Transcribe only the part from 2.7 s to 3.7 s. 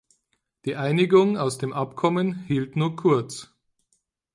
nur kurz.